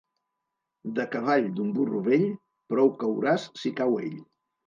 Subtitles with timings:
[0.99, 2.25] De cavall d'un burro vell
[2.73, 4.19] prou cauràs si cau ell.